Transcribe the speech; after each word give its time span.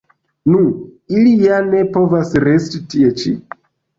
Nu, 0.53 0.61
ili 1.17 1.33
ja 1.41 1.59
ne 1.67 1.83
povas 1.97 2.33
resti 2.45 2.81
tie 2.95 3.13
ĉi? 3.21 3.35